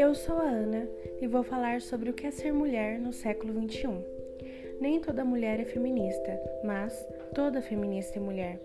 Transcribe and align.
Eu 0.00 0.14
sou 0.14 0.36
a 0.36 0.48
Ana 0.48 0.88
e 1.20 1.26
vou 1.26 1.42
falar 1.42 1.82
sobre 1.82 2.08
o 2.08 2.14
que 2.14 2.26
é 2.26 2.30
ser 2.30 2.54
mulher 2.54 2.98
no 2.98 3.12
século 3.12 3.52
XXI. 3.52 4.02
Nem 4.80 4.98
toda 4.98 5.26
mulher 5.26 5.60
é 5.60 5.64
feminista, 5.66 6.40
mas 6.64 7.06
toda 7.34 7.60
feminista 7.60 8.18
é 8.18 8.22
mulher. 8.22 8.58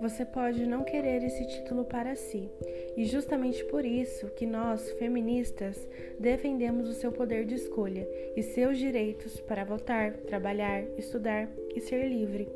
Você 0.00 0.24
pode 0.24 0.66
não 0.66 0.82
querer 0.82 1.22
esse 1.22 1.46
título 1.46 1.84
para 1.84 2.16
si, 2.16 2.50
e 2.96 3.04
justamente 3.04 3.64
por 3.66 3.84
isso 3.84 4.26
que 4.30 4.44
nós, 4.44 4.90
feministas, 4.98 5.88
defendemos 6.18 6.88
o 6.88 6.94
seu 6.94 7.12
poder 7.12 7.44
de 7.44 7.54
escolha 7.54 8.04
e 8.34 8.42
seus 8.42 8.76
direitos 8.76 9.38
para 9.38 9.62
votar, 9.62 10.14
trabalhar, 10.14 10.82
estudar 10.98 11.48
e 11.76 11.80
ser 11.80 12.08
livre. 12.08 12.48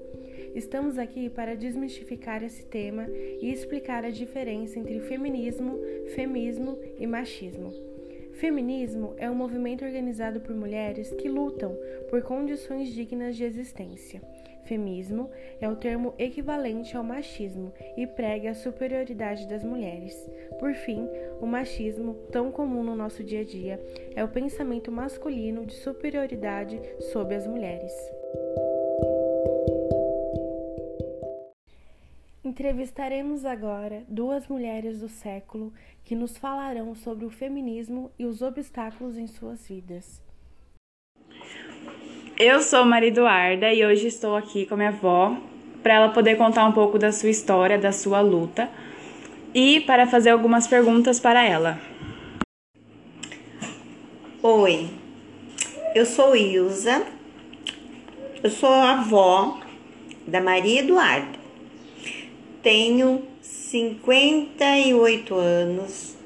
Estamos 0.53 0.99
aqui 0.99 1.31
para 1.31 1.55
desmistificar 1.55 2.43
esse 2.43 2.65
tema 2.65 3.07
e 3.41 3.53
explicar 3.53 4.05
a 4.05 4.11
diferença 4.11 4.81
entre 4.81 4.99
feminismo, 4.99 5.79
femismo 6.17 6.77
e 6.99 7.07
machismo. 7.07 7.96
Feminismo 8.37 9.15
é 9.17 9.31
um 9.31 9.35
movimento 9.35 9.83
organizado 9.83 10.41
por 10.41 10.55
mulheres 10.55 11.11
que 11.15 11.27
lutam 11.27 11.75
por 12.11 12.23
condições 12.23 12.91
dignas 12.91 13.35
de 13.35 13.45
existência. 13.45 14.21
Femismo 14.65 15.31
é 15.59 15.67
o 15.67 15.77
termo 15.77 16.13
equivalente 16.19 16.97
ao 16.97 17.03
machismo 17.03 17.73
e 17.97 18.07
prega 18.07 18.51
a 18.51 18.55
superioridade 18.55 19.49
das 19.49 19.65
mulheres. 19.65 20.15
Por 20.59 20.75
fim, 20.75 21.09
o 21.41 21.47
machismo, 21.47 22.15
tão 22.31 22.53
comum 22.53 22.83
no 22.83 22.95
nosso 22.95 23.25
dia 23.25 23.41
a 23.41 23.45
dia, 23.45 23.81
é 24.15 24.23
o 24.23 24.29
pensamento 24.29 24.93
masculino 24.93 25.65
de 25.65 25.75
superioridade 25.75 26.79
sobre 27.13 27.37
as 27.37 27.47
mulheres. 27.47 27.93
Entrevistaremos 32.59 33.45
agora 33.45 34.03
duas 34.09 34.49
mulheres 34.49 35.01
do 35.01 35.11
século 35.11 35.75
que 36.03 36.15
nos 36.15 36.39
falarão 36.39 36.95
sobre 36.95 37.27
o 37.27 37.31
feminismo 37.31 38.11
e 38.19 38.25
os 38.25 38.41
obstáculos 38.41 39.19
em 39.19 39.27
suas 39.27 39.69
vidas. 39.69 40.23
Eu 42.39 42.63
sou 42.63 42.87
Maria 42.87 43.11
Eduarda 43.11 43.71
e 43.75 43.85
hoje 43.85 44.07
estou 44.07 44.35
aqui 44.35 44.65
com 44.65 44.75
minha 44.75 44.89
avó 44.89 45.37
para 45.83 45.97
ela 45.97 46.09
poder 46.09 46.39
contar 46.39 46.65
um 46.65 46.73
pouco 46.73 46.99
da 46.99 47.13
sua 47.13 47.29
história, 47.29 47.77
da 47.77 47.93
sua 47.93 48.23
luta 48.23 48.71
e 49.53 49.83
para 49.83 50.07
fazer 50.07 50.31
algumas 50.31 50.67
perguntas 50.67 51.21
para 51.21 51.45
ela. 51.45 51.79
Oi, 54.43 54.89
eu 55.95 56.07
sou 56.07 56.35
Ilza, 56.35 57.07
eu 58.43 58.49
sou 58.49 58.73
avó 58.73 59.61
da 60.27 60.41
Maria 60.41 60.81
Eduarda. 60.81 61.46
Tenho 62.67 63.23
58 63.43 65.35
anos, 65.37 66.17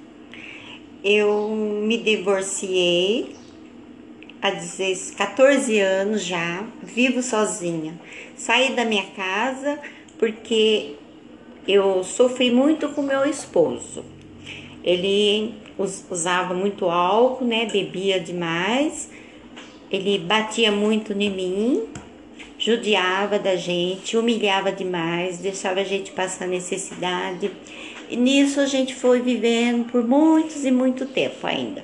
eu 1.04 1.50
me 1.50 1.98
divorciei 1.98 3.36
há 4.40 4.50
14 5.18 5.78
anos 5.80 6.24
já, 6.24 6.64
vivo 6.82 7.22
sozinha. 7.22 8.00
Saí 8.36 8.72
da 8.74 8.86
minha 8.86 9.04
casa 9.14 9.78
porque 10.18 10.94
eu 11.68 12.02
sofri 12.02 12.50
muito 12.50 12.88
com 12.88 13.02
meu 13.02 13.26
esposo. 13.26 14.02
Ele 14.82 15.56
usava 16.08 16.54
muito 16.54 16.86
álcool, 16.88 17.44
né? 17.44 17.66
Bebia 17.70 18.18
demais. 18.18 19.10
Ele 19.90 20.18
batia 20.18 20.72
muito 20.72 21.12
em 21.12 21.28
mim, 21.28 21.86
judiava 22.60 23.40
da 23.40 23.56
gente, 23.56 24.16
humilhava 24.16 24.70
demais, 24.70 25.38
deixava 25.38 25.80
a 25.80 25.84
gente 25.84 26.12
passar 26.12 26.46
necessidade. 26.46 27.50
E 28.08 28.16
nisso 28.16 28.60
a 28.60 28.66
gente 28.66 28.94
foi 28.94 29.20
vivendo 29.20 29.90
por 29.90 30.06
muitos 30.06 30.64
e 30.64 30.70
muito 30.70 31.06
tempo 31.06 31.44
ainda 31.44 31.82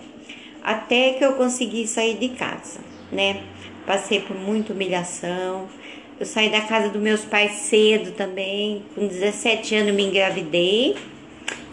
até 0.67 1.13
que 1.13 1.25
eu 1.25 1.35
consegui 1.35 1.87
sair 1.87 2.17
de 2.17 2.31
casa, 2.31 2.81
né? 3.13 3.41
Passei 3.87 4.19
por 4.19 4.37
muita 4.37 4.73
humilhação. 4.73 5.69
Eu 6.19 6.27
saí 6.27 6.51
da 6.51 6.63
casa 6.63 6.89
dos 6.89 7.01
meus 7.01 7.25
pais 7.25 7.53
cedo 7.53 8.11
também. 8.17 8.83
Com 8.93 9.07
17 9.07 9.77
anos 9.77 9.95
me 9.95 10.03
engravidei. 10.03 10.97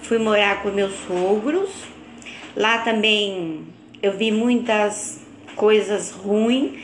Fui 0.04 0.20
morar 0.20 0.62
com 0.62 0.70
meus 0.70 0.94
sogros. 1.08 1.72
Lá 2.56 2.78
também 2.80 3.62
eu 4.00 4.16
vi 4.16 4.32
muitas 4.32 5.22
coisas 5.56 6.12
ruins. 6.12 6.80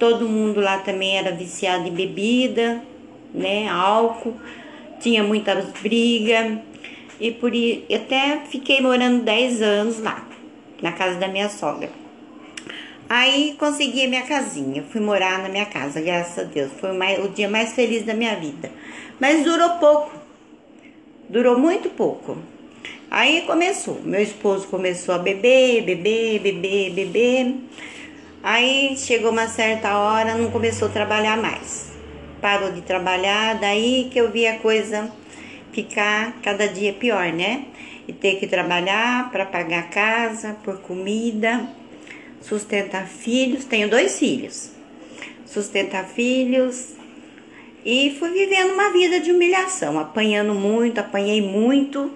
Todo 0.00 0.26
mundo 0.28 0.60
lá 0.60 0.78
também 0.78 1.18
era 1.18 1.30
viciado 1.30 1.86
em 1.86 1.92
bebida, 1.92 2.82
né? 3.34 3.68
Álcool. 3.68 4.34
Tinha 4.98 5.22
muitas 5.22 5.66
brigas. 5.80 6.58
E 7.20 7.30
por 7.30 7.52
até 7.94 8.40
fiquei 8.48 8.80
morando 8.80 9.22
10 9.22 9.60
anos 9.60 10.00
lá 10.00 10.26
na 10.80 10.90
casa 10.90 11.18
da 11.18 11.28
minha 11.28 11.50
sogra. 11.50 11.90
Aí 13.10 13.56
consegui 13.58 14.04
a 14.04 14.08
minha 14.08 14.22
casinha, 14.22 14.84
fui 14.90 15.00
morar 15.00 15.40
na 15.40 15.48
minha 15.48 15.66
casa, 15.66 16.00
graças 16.00 16.38
a 16.38 16.44
Deus. 16.44 16.70
Foi 16.80 16.90
o, 17.18 17.28
dia 17.28 17.50
mais 17.50 17.72
feliz 17.74 18.04
da 18.04 18.14
minha 18.14 18.36
vida. 18.36 18.70
Mas 19.20 19.44
durou 19.44 19.70
pouco, 19.70 20.12
durou 21.28 21.58
muito 21.58 21.90
pouco. 21.90 22.38
Aí 23.10 23.42
começou, 23.42 24.00
meu 24.02 24.22
esposo 24.22 24.66
começou 24.68 25.14
a 25.14 25.18
beber, 25.18 25.82
beber, 25.82 26.38
beber, 26.38 26.90
beber. 26.92 27.54
Aí 28.42 28.96
chegou 28.96 29.30
uma 29.30 29.48
certa 29.48 29.98
hora, 29.98 30.34
não 30.34 30.50
começou 30.50 30.88
a 30.88 30.90
trabalhar 30.90 31.36
mais. 31.36 31.92
Parou 32.40 32.72
de 32.72 32.80
trabalhar, 32.80 33.58
daí 33.60 34.08
que 34.10 34.18
eu 34.18 34.30
vi 34.30 34.46
a 34.46 34.58
coisa 34.58 35.10
ficar 35.72 36.32
cada 36.42 36.66
dia 36.66 36.92
pior, 36.92 37.32
né? 37.32 37.66
e 38.10 38.12
ter 38.12 38.40
que 38.40 38.46
trabalhar 38.48 39.30
para 39.30 39.46
pagar 39.46 39.88
casa, 39.88 40.56
por 40.64 40.80
comida, 40.80 41.68
sustentar 42.40 43.06
filhos. 43.06 43.64
Tenho 43.64 43.88
dois 43.88 44.18
filhos, 44.18 44.72
sustentar 45.46 46.08
filhos 46.08 46.96
e 47.84 48.16
fui 48.18 48.30
vivendo 48.30 48.72
uma 48.72 48.90
vida 48.90 49.20
de 49.20 49.30
humilhação, 49.30 49.96
apanhando 49.96 50.54
muito, 50.54 50.98
apanhei 50.98 51.40
muito, 51.40 52.10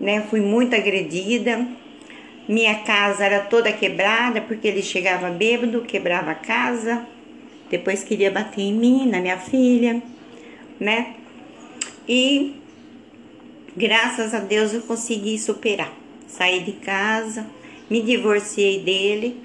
né? 0.00 0.22
Fui 0.30 0.40
muito 0.40 0.74
agredida. 0.74 1.66
Minha 2.48 2.80
casa 2.80 3.24
era 3.24 3.40
toda 3.40 3.72
quebrada 3.72 4.40
porque 4.40 4.68
ele 4.68 4.82
chegava 4.82 5.30
bêbado, 5.30 5.82
quebrava 5.82 6.32
a 6.32 6.34
casa, 6.34 7.06
depois 7.70 8.04
queria 8.04 8.30
bater 8.30 8.60
em 8.60 8.74
mim, 8.74 9.08
na 9.08 9.20
minha 9.20 9.38
filha, 9.38 10.02
né? 10.78 11.14
E 12.06 12.64
Graças 13.76 14.32
a 14.32 14.38
Deus 14.38 14.72
eu 14.72 14.82
consegui 14.82 15.36
superar. 15.36 15.92
Saí 16.28 16.60
de 16.60 16.72
casa, 16.72 17.44
me 17.90 18.00
divorciei 18.00 18.84
dele. 18.84 19.42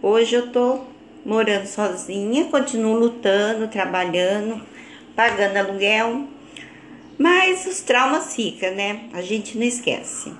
Hoje 0.00 0.36
eu 0.36 0.52
tô 0.52 0.82
morando 1.26 1.66
sozinha, 1.66 2.44
continuo 2.44 2.94
lutando, 2.94 3.66
trabalhando, 3.66 4.62
pagando 5.16 5.56
aluguel. 5.56 6.28
Mas 7.18 7.66
os 7.66 7.80
traumas 7.80 8.36
ficam, 8.36 8.72
né? 8.72 9.08
A 9.12 9.20
gente 9.20 9.58
não 9.58 9.64
esquece. 9.64 10.32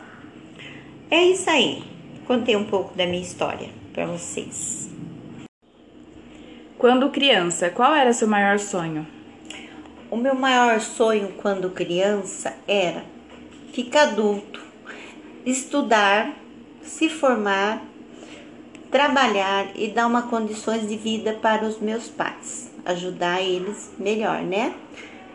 É 1.11 1.25
isso 1.25 1.51
aí. 1.51 1.83
Contei 2.27 2.57
um 2.57 2.65
pouco 2.65 2.97
da 2.97 3.07
minha 3.07 3.23
história 3.23 3.69
para 3.93 4.07
vocês. 4.07 4.89
Quando 6.79 7.11
criança, 7.11 7.71
qual 7.71 7.95
era 7.95 8.13
seu 8.13 8.29
maior 8.29 8.59
sonho? 8.59 9.07
O 10.11 10.17
meu 10.17 10.35
maior 10.35 10.81
sonho 10.81 11.33
quando 11.41 11.71
criança 11.71 12.55
era 12.67 13.05
fica 13.73 14.03
adulto, 14.03 14.61
estudar, 15.45 16.37
se 16.83 17.09
formar, 17.09 17.83
trabalhar 18.91 19.69
e 19.75 19.89
dar 19.89 20.07
uma 20.07 20.23
condições 20.23 20.87
de 20.87 20.97
vida 20.97 21.33
para 21.41 21.65
os 21.65 21.81
meus 21.81 22.09
pais, 22.09 22.71
ajudar 22.85 23.41
eles 23.41 23.91
melhor, 23.99 24.43
né? 24.43 24.75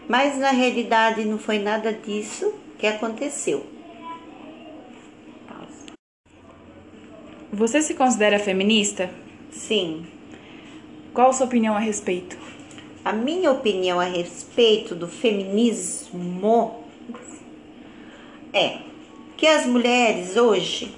Mas 0.07 0.37
na 0.37 0.51
realidade 0.51 1.25
não 1.25 1.37
foi 1.37 1.59
nada 1.59 1.91
disso 1.91 2.53
que 2.77 2.85
aconteceu. 2.85 3.76
Você 7.57 7.81
se 7.81 7.95
considera 7.95 8.37
feminista? 8.37 9.09
Sim. 9.49 10.05
Qual 11.11 11.31
a 11.31 11.33
sua 11.33 11.47
opinião 11.47 11.75
a 11.75 11.79
respeito? 11.79 12.37
A 13.03 13.11
minha 13.11 13.51
opinião 13.51 13.99
a 13.99 14.03
respeito 14.03 14.93
do 14.93 15.07
feminismo 15.07 16.83
é 18.53 18.77
que 19.35 19.47
as 19.47 19.65
mulheres 19.65 20.37
hoje 20.37 20.93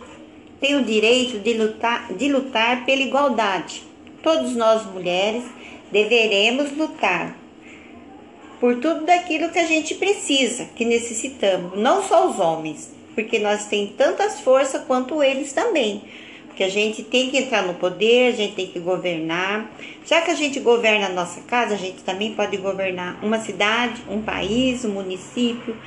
têm 0.60 0.76
o 0.76 0.84
direito 0.84 1.40
de 1.40 1.54
lutar, 1.54 2.12
de 2.12 2.28
lutar 2.28 2.84
pela 2.86 3.04
igualdade. 3.04 3.84
Todos 4.22 4.54
nós 4.54 4.86
mulheres 4.86 5.46
deveremos 5.90 6.76
lutar 6.76 7.38
por 8.60 8.82
tudo 8.82 9.06
daquilo 9.06 9.48
que 9.48 9.60
a 9.60 9.66
gente 9.66 9.96
precisa, 9.96 10.66
que 10.76 10.84
necessitamos, 10.84 11.80
não 11.80 12.04
só 12.04 12.30
os 12.30 12.38
homens, 12.38 12.94
porque 13.16 13.40
nós 13.40 13.68
temos 13.68 13.96
tantas 13.96 14.42
forças 14.42 14.84
quanto 14.84 15.24
eles 15.24 15.54
também. 15.54 16.04
Porque 16.60 16.70
a 16.70 16.74
gente 16.74 17.04
tem 17.04 17.30
que 17.30 17.38
entrar 17.38 17.64
no 17.64 17.76
poder, 17.76 18.34
a 18.34 18.36
gente 18.36 18.54
tem 18.54 18.68
que 18.68 18.82
governar. 18.82 19.72
Já 20.06 20.20
que 20.20 20.30
a 20.30 20.36
gente 20.36 20.60
governa 20.60 21.06
a 21.06 21.10
nossa 21.10 21.40
casa, 21.40 21.74
a 21.74 21.78
gente 21.78 22.04
também 22.04 22.34
pode 22.34 22.58
governar 22.58 23.18
uma 23.24 23.40
cidade, 23.40 24.04
um 24.10 24.22
país, 24.22 24.84
um 24.84 24.90
município, 24.90 25.78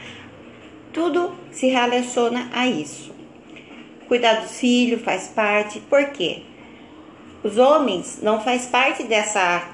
tudo 0.90 1.30
se 1.50 1.66
relaciona 1.66 2.48
a 2.54 2.66
isso. 2.66 3.12
cuidar 4.08 4.40
dos 4.40 4.58
filhos 4.58 5.02
faz 5.02 5.28
parte. 5.28 5.78
Por 5.78 6.06
quê? 6.06 6.40
Os 7.44 7.58
homens 7.58 8.20
não 8.22 8.40
faz 8.40 8.64
parte 8.64 9.02
dessa 9.02 9.68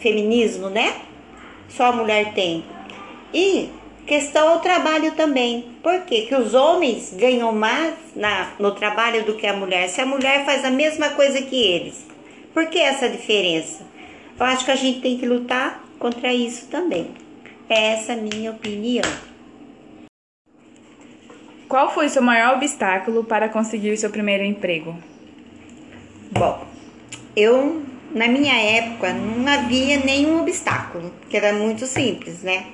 feminismo, 0.00 0.68
né? 0.68 1.02
Só 1.68 1.84
a 1.84 1.92
mulher 1.92 2.34
tem. 2.34 2.64
E 3.32 3.68
questão 4.06 4.48
ao 4.48 4.60
trabalho 4.60 5.12
também. 5.12 5.76
Por 5.82 6.02
quê? 6.02 6.22
Que 6.22 6.34
os 6.34 6.54
homens 6.54 7.12
ganham 7.18 7.52
mais 7.52 7.94
na, 8.14 8.52
no 8.58 8.70
trabalho 8.70 9.24
do 9.24 9.34
que 9.34 9.46
a 9.46 9.52
mulher. 9.52 9.88
Se 9.88 10.00
a 10.00 10.06
mulher 10.06 10.44
faz 10.44 10.64
a 10.64 10.70
mesma 10.70 11.10
coisa 11.10 11.42
que 11.42 11.60
eles. 11.60 12.06
Por 12.54 12.66
que 12.66 12.78
essa 12.78 13.08
diferença? 13.08 13.84
Eu 14.38 14.46
acho 14.46 14.64
que 14.64 14.70
a 14.70 14.76
gente 14.76 15.00
tem 15.00 15.18
que 15.18 15.26
lutar 15.26 15.84
contra 15.98 16.32
isso 16.32 16.68
também. 16.68 17.10
É 17.68 17.92
essa 17.92 18.12
a 18.12 18.16
minha 18.16 18.52
opinião. 18.52 19.04
Qual 21.68 21.92
foi 21.92 22.08
seu 22.08 22.22
maior 22.22 22.56
obstáculo 22.56 23.24
para 23.24 23.48
conseguir 23.48 23.90
o 23.90 23.96
seu 23.96 24.08
primeiro 24.08 24.44
emprego? 24.44 24.96
Bom, 26.30 26.64
eu 27.34 27.82
na 28.12 28.28
minha 28.28 28.54
época 28.54 29.12
não 29.12 29.52
havia 29.52 29.98
nenhum 29.98 30.40
obstáculo, 30.40 31.12
que 31.28 31.36
era 31.36 31.52
muito 31.52 31.86
simples, 31.86 32.42
né? 32.42 32.66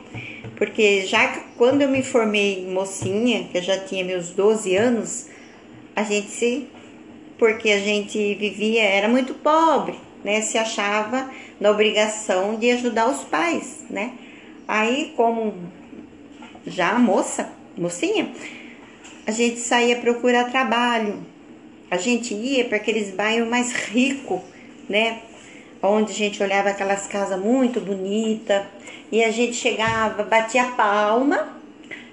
Porque 0.63 1.05
já 1.07 1.27
quando 1.57 1.83
eu 1.83 1.89
me 1.89 2.05
formei 2.05 2.65
mocinha, 2.69 3.49
que 3.51 3.59
eu 3.59 3.63
já 3.63 3.81
tinha 3.81 4.05
meus 4.05 4.31
12 4.31 4.77
anos, 4.77 5.27
a 5.97 6.05
gente 6.05 6.31
se 6.31 6.69
porque 7.37 7.69
a 7.69 7.81
gente 7.81 8.37
vivia, 8.37 8.85
era 8.85 9.09
muito 9.09 9.35
pobre, 9.35 9.99
né? 10.23 10.41
Se 10.41 10.57
achava 10.57 11.29
na 11.59 11.69
obrigação 11.69 12.55
de 12.55 12.71
ajudar 12.71 13.11
os 13.11 13.25
pais, 13.25 13.85
né? 13.91 14.13
Aí, 14.69 15.13
como 15.17 15.53
já 16.65 16.97
moça, 16.97 17.51
mocinha, 17.77 18.33
a 19.27 19.33
gente 19.33 19.59
saía 19.59 19.97
procurar 19.97 20.49
trabalho. 20.49 21.27
A 21.91 21.97
gente 21.97 22.35
ia 22.35 22.67
para 22.67 22.77
aqueles 22.77 23.13
bairros 23.13 23.49
mais 23.49 23.73
ricos, 23.73 24.41
né? 24.89 25.23
Onde 25.83 26.13
a 26.13 26.15
gente 26.15 26.43
olhava 26.43 26.71
aquelas 26.71 27.07
casas 27.07 27.39
muito 27.41 27.81
bonitas 27.81 28.63
e 29.11 29.23
a 29.25 29.31
gente 29.31 29.55
chegava, 29.55 30.23
batia 30.23 30.65
palma, 30.77 31.61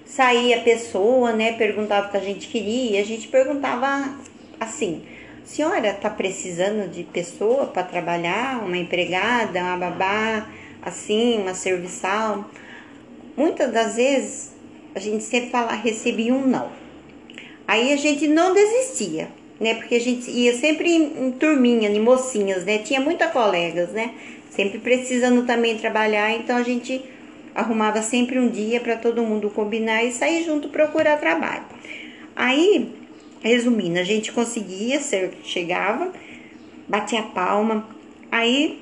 saía 0.05 0.57
a 0.57 0.61
pessoa, 0.61 1.31
né? 1.31 1.53
Perguntava 1.53 2.07
o 2.07 2.11
que 2.11 2.17
a 2.17 2.21
gente 2.21 2.47
queria. 2.47 2.99
A 2.99 3.05
gente 3.05 3.27
perguntava 3.27 4.15
assim: 4.59 5.03
senhora 5.45 5.93
tá 5.93 6.09
precisando 6.09 6.89
de 6.89 7.03
pessoa 7.03 7.65
para 7.65 7.83
trabalhar? 7.83 8.63
Uma 8.63 8.77
empregada, 8.77 9.59
uma 9.59 9.77
babá, 9.77 10.47
assim, 10.81 11.41
uma 11.41 11.53
serviçal? 11.53 12.45
Muitas 13.35 13.71
das 13.71 13.95
vezes 13.95 14.53
a 14.93 14.99
gente 14.99 15.23
sempre 15.23 15.49
fala, 15.49 15.73
recebia 15.73 16.33
um 16.33 16.45
não. 16.45 16.69
Aí 17.67 17.93
a 17.93 17.95
gente 17.95 18.27
não 18.27 18.53
desistia, 18.53 19.29
né? 19.59 19.75
Porque 19.75 19.95
a 19.95 19.99
gente 19.99 20.29
ia 20.31 20.53
sempre 20.55 20.89
em, 20.91 21.31
turminha, 21.31 21.89
em 21.89 21.99
mocinhas, 21.99 22.63
né? 22.63 22.77
Tinha 22.79 22.99
muitas 22.99 23.31
colegas, 23.31 23.89
né? 23.89 24.13
Sempre 24.49 24.79
precisando 24.79 25.45
também 25.45 25.77
trabalhar, 25.77 26.31
então 26.31 26.55
a 26.55 26.63
gente 26.63 27.03
arrumava 27.53 28.01
sempre 28.01 28.39
um 28.39 28.49
dia 28.49 28.79
para 28.79 28.95
todo 28.95 29.21
mundo 29.21 29.49
combinar 29.49 30.03
e 30.03 30.11
sair 30.11 30.43
junto 30.43 30.69
procurar 30.69 31.17
trabalho. 31.17 31.63
Aí, 32.35 32.93
resumindo, 33.41 33.99
a 33.99 34.03
gente 34.03 34.31
conseguia, 34.31 34.99
chegava, 35.43 36.11
batia 36.87 37.19
a 37.19 37.23
palma, 37.23 37.87
aí 38.31 38.79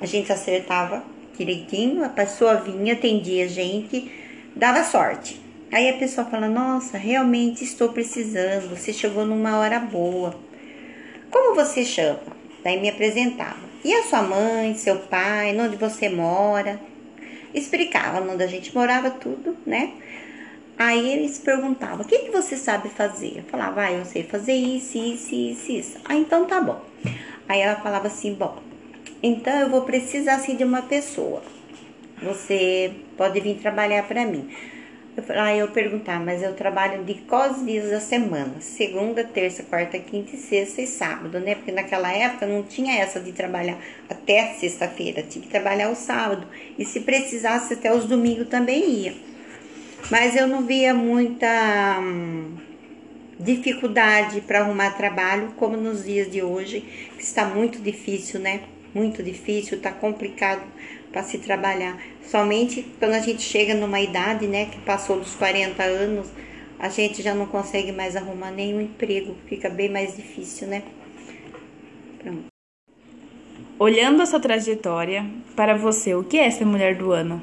a 0.00 0.06
gente 0.06 0.32
acertava 0.32 1.04
direitinho, 1.36 2.04
a 2.04 2.08
pessoa 2.08 2.56
vinha, 2.56 2.94
atendia 2.94 3.44
a 3.44 3.48
gente, 3.48 4.10
dava 4.54 4.84
sorte. 4.84 5.40
Aí 5.72 5.88
a 5.88 5.98
pessoa 5.98 6.26
fala: 6.26 6.48
Nossa, 6.48 6.98
realmente 6.98 7.62
estou 7.62 7.90
precisando, 7.90 8.70
você 8.70 8.92
chegou 8.92 9.24
numa 9.24 9.58
hora 9.58 9.78
boa. 9.78 10.34
Como 11.30 11.54
você 11.54 11.84
chama? 11.84 12.20
Daí 12.64 12.80
me 12.80 12.88
apresentava. 12.88 13.70
E 13.84 13.94
a 13.94 14.02
sua 14.02 14.22
mãe, 14.22 14.74
seu 14.74 14.98
pai, 14.98 15.56
onde 15.58 15.76
você 15.76 16.08
mora? 16.08 16.80
Explicava 17.54 18.20
onde 18.20 18.42
a 18.42 18.46
gente 18.46 18.74
morava, 18.74 19.10
tudo, 19.10 19.56
né? 19.64 19.92
Aí 20.76 21.12
eles 21.12 21.38
perguntavam: 21.38 22.04
O 22.04 22.08
que, 22.08 22.18
que 22.18 22.30
você 22.30 22.56
sabe 22.56 22.88
fazer? 22.88 23.38
Eu 23.38 23.44
falava: 23.44 23.82
Ah, 23.82 23.92
eu 23.92 24.04
sei 24.04 24.24
fazer 24.24 24.54
isso, 24.54 24.98
isso, 24.98 25.34
isso, 25.34 25.72
isso. 25.72 25.98
Ah, 26.04 26.16
então 26.16 26.46
tá 26.46 26.60
bom. 26.60 26.80
Aí 27.48 27.60
ela 27.60 27.76
falava 27.76 28.08
assim: 28.08 28.34
Bom, 28.34 28.58
então 29.22 29.52
eu 29.60 29.70
vou 29.70 29.82
precisar 29.82 30.34
assim 30.34 30.56
de 30.56 30.64
uma 30.64 30.82
pessoa. 30.82 31.42
Você 32.22 32.92
pode 33.16 33.40
vir 33.40 33.58
trabalhar 33.58 34.02
para 34.08 34.26
mim. 34.26 34.50
Aí 35.28 35.58
eu 35.58 35.68
perguntar, 35.68 36.20
mas 36.20 36.42
eu 36.42 36.54
trabalho 36.54 37.04
de 37.04 37.14
quais 37.14 37.64
dias 37.64 37.90
da 37.90 38.00
semana? 38.00 38.60
Segunda, 38.60 39.24
terça, 39.24 39.62
quarta, 39.62 39.98
quinta 39.98 40.36
sexta 40.36 40.82
e 40.82 40.86
sábado, 40.86 41.38
né? 41.40 41.54
Porque 41.54 41.72
naquela 41.72 42.12
época 42.12 42.46
não 42.46 42.62
tinha 42.62 43.00
essa 43.00 43.20
de 43.20 43.32
trabalhar 43.32 43.78
até 44.08 44.54
sexta-feira, 44.54 45.22
tinha 45.22 45.42
que 45.42 45.50
trabalhar 45.50 45.90
o 45.90 45.94
sábado. 45.94 46.46
E 46.78 46.84
se 46.84 47.00
precisasse 47.00 47.74
até 47.74 47.92
os 47.92 48.04
domingos 48.04 48.48
também 48.48 48.88
ia. 48.90 49.14
Mas 50.10 50.34
eu 50.34 50.46
não 50.46 50.62
via 50.62 50.94
muita 50.94 51.98
hum, 52.00 52.56
dificuldade 53.38 54.40
para 54.40 54.60
arrumar 54.60 54.90
trabalho, 54.90 55.52
como 55.56 55.76
nos 55.76 56.04
dias 56.04 56.30
de 56.30 56.42
hoje, 56.42 56.80
que 57.16 57.22
está 57.22 57.44
muito 57.44 57.78
difícil, 57.80 58.40
né? 58.40 58.62
Muito 58.94 59.22
difícil, 59.22 59.76
está 59.76 59.92
complicado 59.92 60.62
para 61.10 61.22
se 61.22 61.38
trabalhar. 61.38 62.00
Somente 62.22 62.82
quando 62.98 63.14
a 63.14 63.20
gente 63.20 63.42
chega 63.42 63.74
numa 63.74 64.00
idade, 64.00 64.46
né, 64.46 64.66
que 64.66 64.78
passou 64.80 65.18
dos 65.18 65.34
40 65.34 65.82
anos, 65.82 66.30
a 66.78 66.88
gente 66.88 67.22
já 67.22 67.34
não 67.34 67.46
consegue 67.46 67.92
mais 67.92 68.16
arrumar 68.16 68.50
nenhum 68.50 68.80
emprego, 68.80 69.36
fica 69.46 69.68
bem 69.68 69.90
mais 69.90 70.16
difícil, 70.16 70.68
né? 70.68 70.82
Pronto. 72.18 72.44
Olhando 73.78 74.22
a 74.22 74.26
sua 74.26 74.40
trajetória, 74.40 75.26
para 75.56 75.76
você, 75.76 76.14
o 76.14 76.22
que 76.22 76.38
é 76.38 76.50
ser 76.50 76.64
mulher 76.64 76.96
do 76.96 77.12
ano? 77.12 77.42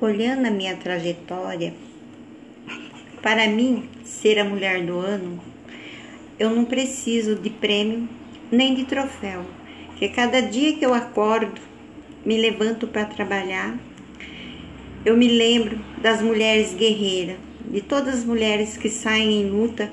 Olhando 0.00 0.46
a 0.46 0.50
minha 0.50 0.76
trajetória, 0.76 1.74
para 3.22 3.48
mim, 3.48 3.88
ser 4.04 4.38
a 4.38 4.44
mulher 4.44 4.84
do 4.84 4.98
ano, 4.98 5.40
eu 6.38 6.50
não 6.50 6.66
preciso 6.66 7.34
de 7.34 7.48
prêmio 7.48 8.08
nem 8.52 8.74
de 8.74 8.84
troféu 8.84 9.44
que 9.98 10.08
cada 10.08 10.42
dia 10.42 10.76
que 10.76 10.84
eu 10.84 10.92
acordo, 10.92 11.60
me 12.24 12.36
levanto 12.36 12.86
para 12.86 13.04
trabalhar, 13.04 13.78
eu 15.04 15.16
me 15.16 15.28
lembro 15.28 15.78
das 16.02 16.20
mulheres 16.20 16.74
guerreiras, 16.74 17.36
de 17.64 17.80
todas 17.80 18.16
as 18.16 18.24
mulheres 18.24 18.76
que 18.76 18.88
saem 18.88 19.42
em 19.42 19.50
luta, 19.50 19.90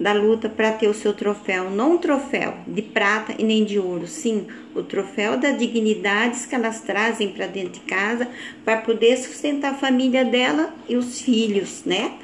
da 0.00 0.12
luta 0.12 0.48
para 0.48 0.72
ter 0.72 0.88
o 0.88 0.94
seu 0.94 1.12
troféu, 1.12 1.70
não 1.70 1.94
um 1.94 1.98
troféu 1.98 2.54
de 2.66 2.82
prata 2.82 3.34
e 3.38 3.44
nem 3.44 3.64
de 3.64 3.78
ouro, 3.78 4.06
sim, 4.06 4.46
o 4.74 4.82
troféu 4.82 5.36
das 5.36 5.56
dignidades 5.58 6.46
que 6.46 6.54
elas 6.54 6.80
trazem 6.80 7.32
para 7.32 7.46
dentro 7.46 7.74
de 7.74 7.80
casa 7.80 8.28
para 8.64 8.78
poder 8.78 9.16
sustentar 9.16 9.72
a 9.72 9.76
família 9.76 10.24
dela 10.24 10.74
e 10.88 10.96
os 10.96 11.20
filhos, 11.20 11.84
né? 11.84 12.14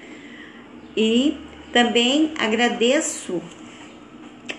E 0.97 1.37
também 1.73 2.33
agradeço 2.39 3.41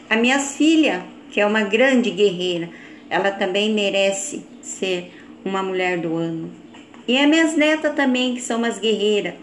a 0.09 0.15
minhas 0.15 0.55
filhas 0.55 1.01
que 1.31 1.39
é 1.39 1.45
uma 1.45 1.61
grande 1.61 2.09
guerreira, 2.11 2.69
ela 3.09 3.31
também 3.31 3.73
merece 3.73 4.45
ser 4.61 5.11
uma 5.43 5.63
mulher 5.63 5.97
do 5.97 6.15
ano. 6.15 6.51
E 7.07 7.17
as 7.17 7.27
minhas 7.27 7.55
netas 7.55 7.95
também, 7.95 8.35
que 8.35 8.41
são 8.41 8.57
umas 8.57 8.77
guerreiras, 8.77 9.33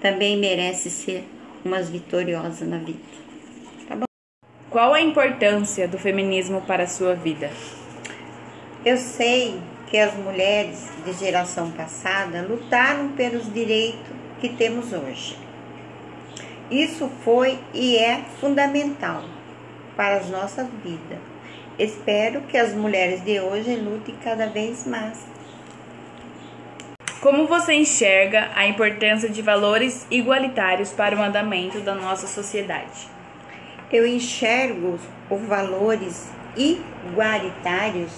também 0.00 0.36
merece 0.36 0.90
ser 0.90 1.24
umas 1.64 1.88
vitoriosas 1.88 2.66
na 2.66 2.78
vida. 2.78 2.98
Tá 3.88 3.96
bom? 3.96 4.04
Qual 4.70 4.92
a 4.92 5.00
importância 5.00 5.86
do 5.86 5.98
feminismo 5.98 6.62
para 6.62 6.84
a 6.84 6.88
sua 6.88 7.14
vida? 7.14 7.50
Eu 8.84 8.96
sei 8.96 9.58
que 9.88 9.98
as 9.98 10.14
mulheres 10.14 10.88
de 11.04 11.12
geração 11.12 11.70
passada 11.70 12.42
lutaram 12.42 13.10
pelos 13.10 13.52
direitos 13.52 14.00
que 14.40 14.48
temos 14.48 14.92
hoje. 14.92 15.36
Isso 16.70 17.08
foi 17.24 17.58
e 17.72 17.96
é 17.96 18.22
fundamental 18.40 19.35
para 19.96 20.16
as 20.16 20.28
nossas 20.28 20.68
vidas. 20.84 21.18
Espero 21.78 22.42
que 22.42 22.56
as 22.56 22.72
mulheres 22.72 23.24
de 23.24 23.40
hoje 23.40 23.76
lutem 23.76 24.14
cada 24.22 24.46
vez 24.46 24.86
mais. 24.86 25.18
Como 27.20 27.46
você 27.46 27.74
enxerga 27.74 28.50
a 28.54 28.66
importância 28.66 29.28
de 29.28 29.42
valores 29.42 30.06
igualitários 30.10 30.92
para 30.92 31.16
o 31.16 31.22
andamento 31.22 31.80
da 31.80 31.94
nossa 31.94 32.26
sociedade? 32.26 33.08
Eu 33.90 34.06
enxergo 34.06 34.98
os 35.30 35.42
valores 35.42 36.30
igualitários 36.56 38.12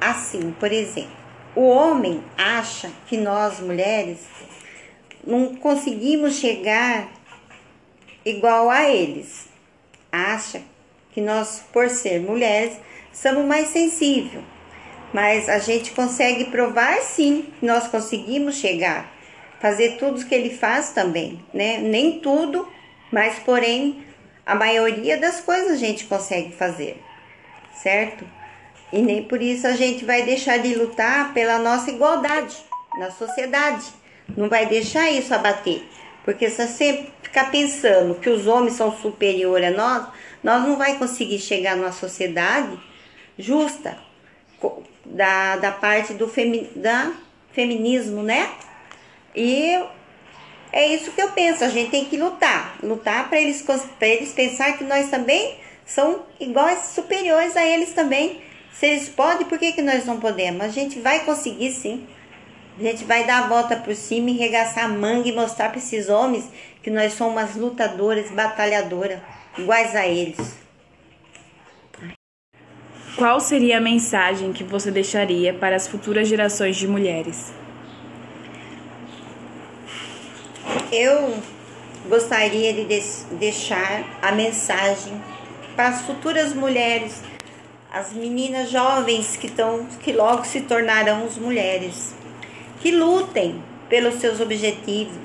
assim, 0.00 0.52
por 0.52 0.70
exemplo, 0.70 1.16
o 1.56 1.66
homem 1.68 2.22
acha 2.36 2.90
que 3.06 3.16
nós 3.16 3.60
mulheres 3.60 4.26
não 5.26 5.54
conseguimos 5.54 6.36
chegar 6.36 7.08
igual 8.24 8.68
a 8.68 8.90
eles 8.90 9.48
acha 10.14 10.62
que 11.12 11.20
nós, 11.20 11.62
por 11.72 11.88
ser 11.88 12.20
mulheres, 12.20 12.76
somos 13.12 13.44
mais 13.44 13.68
sensíveis. 13.68 14.42
Mas 15.12 15.48
a 15.48 15.58
gente 15.58 15.92
consegue 15.92 16.46
provar 16.46 17.00
sim 17.02 17.52
que 17.58 17.66
nós 17.66 17.86
conseguimos 17.88 18.56
chegar. 18.56 19.12
fazer 19.60 19.96
tudo 19.96 20.20
o 20.20 20.26
que 20.26 20.34
ele 20.34 20.50
faz 20.50 20.90
também, 20.90 21.42
né? 21.54 21.78
Nem 21.78 22.18
tudo, 22.20 22.68
mas 23.10 23.38
porém 23.38 24.04
a 24.44 24.54
maioria 24.54 25.16
das 25.16 25.40
coisas 25.40 25.72
a 25.72 25.76
gente 25.76 26.04
consegue 26.04 26.52
fazer, 26.52 27.02
certo? 27.74 28.28
E 28.92 29.00
nem 29.00 29.22
por 29.24 29.40
isso 29.40 29.66
a 29.66 29.72
gente 29.72 30.04
vai 30.04 30.22
deixar 30.22 30.58
de 30.58 30.74
lutar 30.74 31.32
pela 31.32 31.58
nossa 31.58 31.90
igualdade 31.90 32.54
na 32.98 33.10
sociedade. 33.10 33.86
Não 34.36 34.50
vai 34.50 34.66
deixar 34.66 35.10
isso 35.10 35.34
abater. 35.34 35.82
Porque 36.24 36.50
se 36.50 36.66
você 36.66 37.06
ficar 37.34 37.50
pensando 37.50 38.14
que 38.14 38.30
os 38.30 38.46
homens 38.46 38.74
são 38.74 38.96
superiores 38.96 39.66
a 39.66 39.70
nós, 39.72 40.06
nós 40.40 40.62
não 40.62 40.76
vai 40.76 40.96
conseguir 40.96 41.40
chegar 41.40 41.76
numa 41.76 41.90
sociedade 41.90 42.78
justa 43.36 43.98
da, 45.04 45.56
da 45.56 45.72
parte 45.72 46.14
do 46.14 46.28
femi, 46.28 46.70
da 46.76 47.12
feminismo, 47.52 48.22
né? 48.22 48.48
E 49.34 49.68
é 50.70 50.86
isso 50.94 51.10
que 51.10 51.20
eu 51.20 51.32
penso, 51.32 51.64
a 51.64 51.68
gente 51.68 51.90
tem 51.90 52.04
que 52.04 52.16
lutar, 52.16 52.78
lutar 52.80 53.28
para 53.28 53.40
eles, 53.40 53.64
eles 54.00 54.30
pensar 54.32 54.78
que 54.78 54.84
nós 54.84 55.10
também 55.10 55.58
são 55.84 56.22
iguais, 56.38 56.92
superiores 56.94 57.56
a 57.56 57.66
eles 57.66 57.92
também. 57.92 58.40
Se 58.72 58.86
eles 58.86 59.08
podem, 59.08 59.46
por 59.48 59.58
que, 59.58 59.72
que 59.72 59.82
nós 59.82 60.06
não 60.06 60.20
podemos? 60.20 60.62
A 60.62 60.68
gente 60.68 61.00
vai 61.00 61.24
conseguir 61.24 61.72
sim. 61.72 62.06
A 62.76 62.82
gente 62.82 63.04
vai 63.04 63.24
dar 63.24 63.44
a 63.44 63.46
volta 63.46 63.76
por 63.76 63.94
cima 63.94 64.30
e 64.30 64.36
regaçar 64.36 64.86
a 64.86 64.88
manga 64.88 65.28
e 65.28 65.32
mostrar 65.32 65.68
para 65.68 65.78
esses 65.78 66.08
homens 66.08 66.48
que 66.82 66.90
nós 66.90 67.12
somos 67.12 67.54
lutadoras, 67.54 68.30
batalhadoras, 68.32 69.20
iguais 69.56 69.94
a 69.94 70.06
eles. 70.06 70.56
Qual 73.16 73.38
seria 73.38 73.78
a 73.78 73.80
mensagem 73.80 74.52
que 74.52 74.64
você 74.64 74.90
deixaria 74.90 75.54
para 75.54 75.76
as 75.76 75.86
futuras 75.86 76.26
gerações 76.26 76.74
de 76.74 76.88
mulheres? 76.88 77.52
Eu 80.90 81.38
gostaria 82.08 82.72
de 82.72 82.84
deixar 83.36 84.04
a 84.20 84.32
mensagem 84.32 85.22
para 85.76 85.88
as 85.88 86.02
futuras 86.02 86.52
mulheres, 86.52 87.22
as 87.92 88.12
meninas 88.12 88.68
jovens 88.68 89.36
que, 89.36 89.46
estão, 89.46 89.86
que 90.02 90.12
logo 90.12 90.44
se 90.44 90.62
tornarão 90.62 91.24
as 91.24 91.38
mulheres, 91.38 92.14
que 92.84 92.90
lutem 92.90 93.64
pelos 93.88 94.16
seus 94.16 94.40
objetivos, 94.42 95.16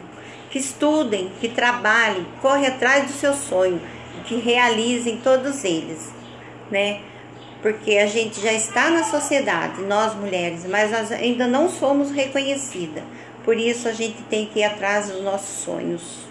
que 0.49 0.57
estudem, 0.57 1.29
que 1.41 1.49
trabalhem, 1.49 2.25
correm 2.41 2.67
atrás 2.67 3.05
do 3.05 3.11
seu 3.11 3.33
sonho, 3.33 3.81
que 4.23 4.37
realizem 4.37 5.17
todos 5.17 5.65
eles, 5.65 6.09
né? 6.71 7.01
Porque 7.61 7.97
a 7.97 8.07
gente 8.07 8.39
já 8.39 8.53
está 8.53 8.89
na 8.89 9.03
sociedade, 9.03 9.81
nós 9.81 10.15
mulheres, 10.15 10.65
mas 10.69 10.89
nós 10.89 11.11
ainda 11.11 11.47
não 11.47 11.69
somos 11.69 12.11
reconhecidas. 12.11 13.03
Por 13.43 13.57
isso 13.57 13.89
a 13.89 13.91
gente 13.91 14.21
tem 14.29 14.45
que 14.45 14.59
ir 14.59 14.63
atrás 14.63 15.09
dos 15.09 15.21
nossos 15.21 15.61
sonhos. 15.61 16.29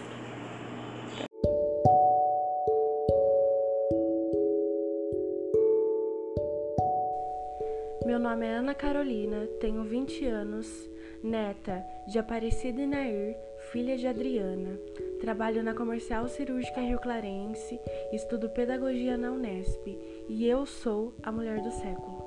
Meu 8.06 8.18
nome 8.18 8.46
é 8.46 8.54
Ana 8.54 8.74
Carolina, 8.74 9.46
tenho 9.60 9.84
20 9.84 10.24
anos, 10.24 10.88
neta 11.22 11.84
de 12.06 12.18
Aparecida 12.18 12.80
Inair, 12.80 13.36
filha 13.72 13.96
de 13.96 14.06
Adriana. 14.06 14.78
Trabalho 15.20 15.62
na 15.62 15.74
Comercial 15.74 16.28
Cirúrgica 16.28 16.80
Rio 16.80 16.98
Clarense, 16.98 17.80
estudo 18.12 18.48
pedagogia 18.48 19.16
na 19.16 19.32
Unesp 19.32 19.86
e 20.28 20.46
eu 20.46 20.64
sou 20.64 21.14
a 21.22 21.32
mulher 21.32 21.60
do 21.60 21.70
século. 21.70 22.18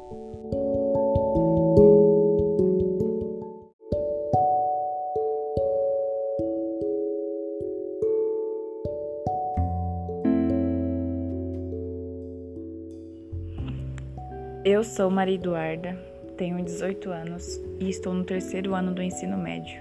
Eu 14.64 14.84
sou 14.84 15.10
Maria 15.10 15.36
Eduarda, 15.36 15.98
tenho 16.42 16.60
18 16.60 17.12
anos 17.12 17.62
e 17.80 17.88
estou 17.88 18.16
no 18.16 18.24
terceiro 18.24 18.74
ano 18.74 18.96
do 18.96 19.04
ensino 19.04 19.38
médio. 19.38 19.80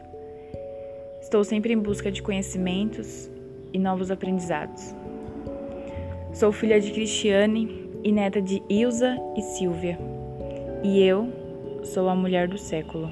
Estou 1.23 1.43
sempre 1.43 1.73
em 1.73 1.79
busca 1.79 2.12
de 2.12 2.21
conhecimentos 2.21 3.31
e 3.73 3.79
novos 3.79 4.11
aprendizados. 4.11 4.95
Sou 6.35 6.52
filha 6.52 6.79
de 6.79 6.93
Cristiane 6.93 7.88
e 8.05 8.12
neta 8.12 8.43
de 8.43 8.62
Ilza 8.69 9.17
e 9.38 9.40
Silvia, 9.40 9.99
e 10.85 11.02
eu 11.02 11.33
sou 11.83 12.11
a 12.11 12.14
mulher 12.14 12.47
do 12.47 12.59
século. 12.59 13.11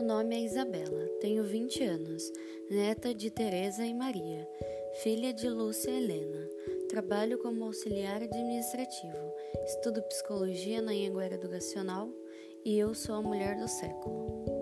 Meu 0.00 0.16
nome 0.16 0.34
é 0.34 0.40
Isabela, 0.40 1.06
tenho 1.20 1.44
20 1.44 1.84
anos, 1.84 2.32
neta 2.70 3.12
de 3.12 3.30
Teresa 3.30 3.84
e 3.84 3.92
Maria, 3.92 4.48
filha 5.02 5.30
de 5.30 5.46
Lúcia 5.46 5.90
Helena. 5.90 6.48
Trabalho 6.88 7.36
como 7.36 7.66
auxiliar 7.66 8.22
administrativo, 8.22 9.34
estudo 9.66 10.02
psicologia 10.04 10.80
na 10.80 10.92
Anhanguera 10.92 11.34
Educacional 11.34 12.08
e 12.64 12.78
eu 12.78 12.94
sou 12.94 13.14
a 13.14 13.20
mulher 13.20 13.58
do 13.58 13.68
século. 13.68 14.59